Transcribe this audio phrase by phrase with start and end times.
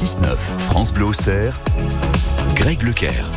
[0.00, 1.60] 6-9, France Bleu Auxerre,
[2.54, 3.30] Greg Lecaire.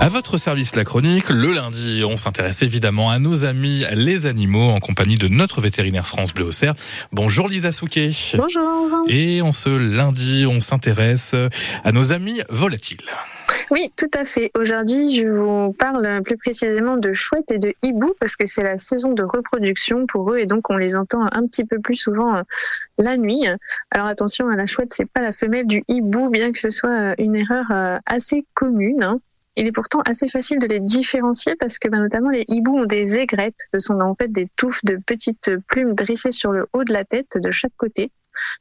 [0.00, 4.70] À votre service la chronique, le lundi, on s'intéresse évidemment à nos amis les animaux
[4.70, 6.72] en compagnie de notre vétérinaire France Bleu Auxerre.
[7.12, 8.12] Bonjour Lisa Souquet.
[8.38, 9.04] Bonjour.
[9.08, 11.34] Et en ce lundi, on s'intéresse
[11.84, 13.04] à nos amis volatiles.
[13.70, 14.50] Oui, tout à fait.
[14.58, 18.78] Aujourd'hui, je vous parle plus précisément de chouettes et de hiboux parce que c'est la
[18.78, 22.36] saison de reproduction pour eux et donc on les entend un petit peu plus souvent
[22.36, 22.42] euh,
[22.96, 23.44] la nuit.
[23.90, 27.14] Alors attention, la chouette, c'est pas la femelle du hibou, bien que ce soit euh,
[27.18, 29.02] une erreur euh, assez commune.
[29.02, 29.20] Hein.
[29.56, 32.86] Il est pourtant assez facile de les différencier parce que bah, notamment les hiboux ont
[32.86, 33.66] des aigrettes.
[33.70, 37.04] Ce sont en fait des touffes de petites plumes dressées sur le haut de la
[37.04, 38.12] tête de chaque côté.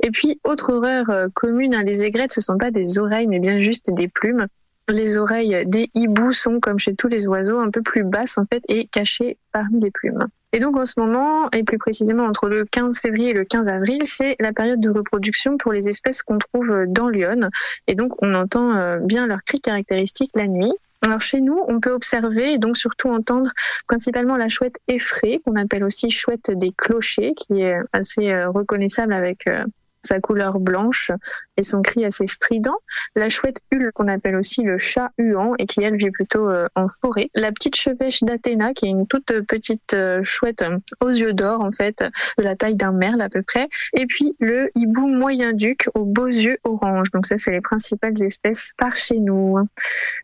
[0.03, 1.05] Et puis, autre horreur
[1.35, 4.47] commune, hein, les aigrettes, ce sont pas des oreilles, mais bien juste des plumes
[4.89, 8.45] les oreilles des hiboux sont, comme chez tous les oiseaux, un peu plus basses en
[8.45, 10.19] fait et cachées parmi les plumes.
[10.53, 13.67] Et donc en ce moment, et plus précisément entre le 15 février et le 15
[13.67, 17.49] avril, c'est la période de reproduction pour les espèces qu'on trouve dans l'Yonne.
[17.87, 20.73] Et donc on entend euh, bien leurs cris caractéristiques la nuit.
[21.05, 23.51] Alors chez nous, on peut observer et donc surtout entendre
[23.87, 29.13] principalement la chouette effrayée, qu'on appelle aussi chouette des clochers, qui est assez euh, reconnaissable
[29.13, 29.63] avec euh,
[30.01, 31.11] sa couleur blanche
[31.57, 32.77] et son cri assez strident.
[33.15, 36.67] La chouette hule, qu'on appelle aussi le chat huant et qui elle vit plutôt euh,
[36.75, 37.29] en forêt.
[37.33, 41.61] La petite chevêche d'Athéna, qui est une toute petite euh, chouette euh, aux yeux d'or
[41.61, 42.03] en fait,
[42.37, 43.67] de la taille d'un merle à peu près.
[43.93, 47.11] Et puis le hibou moyen-duc aux beaux yeux orange.
[47.11, 49.57] Donc ça, c'est les principales espèces par chez nous.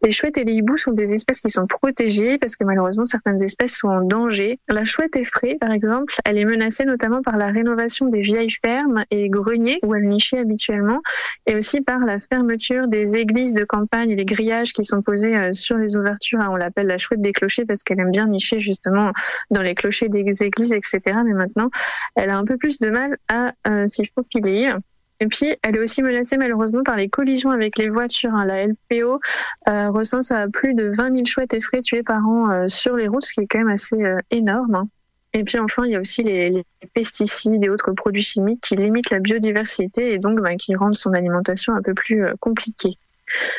[0.03, 3.41] Les chouettes et les hiboux sont des espèces qui sont protégées parce que malheureusement certaines
[3.41, 4.59] espèces sont en danger.
[4.67, 9.03] La chouette effraie, par exemple, elle est menacée notamment par la rénovation des vieilles fermes
[9.09, 11.01] et greniers où elle nichait habituellement
[11.45, 15.53] et aussi par la fermeture des églises de campagne, les grillages qui sont posés euh,
[15.53, 16.39] sur les ouvertures.
[16.39, 19.11] Hein, on l'appelle la chouette des clochers parce qu'elle aime bien nicher justement
[19.51, 21.01] dans les clochers des églises, etc.
[21.25, 21.69] Mais maintenant,
[22.15, 24.73] elle a un peu plus de mal à euh, s'y faufiler.
[25.19, 28.33] Et puis, elle est aussi menacée malheureusement par les collisions avec les voitures.
[28.33, 28.45] Hein.
[28.45, 29.19] La LPO
[29.67, 33.25] euh, recense à plus de 20 000 chouettes effraies tuées par an sur les routes,
[33.25, 33.97] ce qui est quand même assez
[34.31, 34.87] énorme.
[35.33, 36.63] Et puis enfin, il y a aussi les,
[36.93, 41.13] pesticides et autres produits chimiques qui limitent la biodiversité et donc bah, qui rendent son
[41.13, 42.97] alimentation un peu plus euh, compliquée.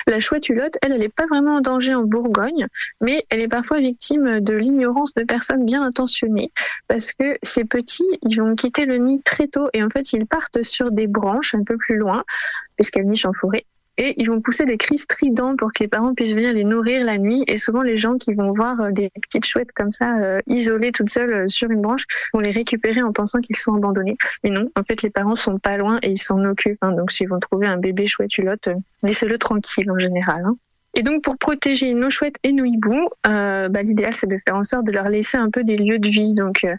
[0.07, 2.69] La chouette hulotte, elle, elle n'est pas vraiment en danger en Bourgogne,
[3.01, 6.53] mais elle est parfois victime de l'ignorance de personnes bien intentionnées,
[6.87, 10.27] parce que ces petits, ils vont quitter le nid très tôt et en fait, ils
[10.27, 12.25] partent sur des branches un peu plus loin,
[12.77, 13.65] puisqu'elles nichent en forêt,
[13.97, 17.03] et ils vont pousser des cris stridents pour que les parents puissent venir les nourrir
[17.05, 17.44] la nuit.
[17.47, 20.93] Et souvent, les gens qui vont voir euh, des petites chouettes comme ça, euh, isolées
[20.93, 24.16] toutes seules euh, sur une branche, vont les récupérer en pensant qu'ils sont abandonnés.
[24.43, 26.82] Mais non, en fait, les parents sont pas loin et ils s'en occupent.
[26.82, 26.93] Hein.
[26.93, 28.69] Donc, s'ils vont trouver un bébé chouette hulotte,
[29.03, 30.43] laissez-le tranquille en général.
[30.44, 30.56] Hein.
[30.97, 34.56] Et donc, pour protéger nos chouettes et nos hiboux, euh, bah, l'idéal, c'est de faire
[34.56, 36.34] en sorte de leur laisser un peu des lieux de vie.
[36.34, 36.77] Donc, euh,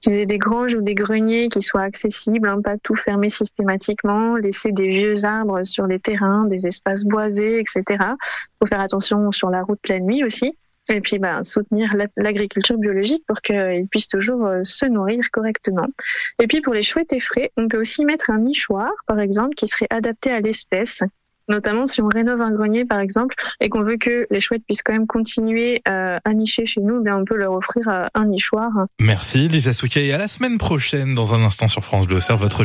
[0.00, 4.36] qu'ils aient des granges ou des greniers qui soient accessibles, hein, pas tout fermer systématiquement,
[4.36, 7.84] laisser des vieux arbres sur les terrains, des espaces boisés, etc.
[8.58, 10.58] faut faire attention sur la route la nuit aussi.
[10.90, 11.88] Et puis, bah, soutenir
[12.18, 15.86] l'agriculture biologique pour qu'ils puissent toujours euh, se nourrir correctement.
[16.38, 19.66] Et puis, pour les chouettes effraies, on peut aussi mettre un nichoir, par exemple, qui
[19.66, 21.02] serait adapté à l'espèce
[21.48, 24.82] Notamment si on rénove un grenier par exemple et qu'on veut que les chouettes puissent
[24.82, 28.26] quand même continuer euh, à nicher chez nous, bien on peut leur offrir euh, un
[28.26, 28.70] nichoir.
[28.98, 32.64] Merci Lisa Souquet et à la semaine prochaine dans un instant sur France Bleu votre